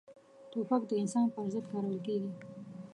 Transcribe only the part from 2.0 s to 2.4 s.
کېږي.